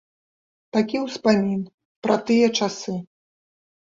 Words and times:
Такі 0.77 1.01
ўспамін 1.01 1.59
пра 2.07 2.15
тыя 2.31 2.47
часы. 2.61 2.95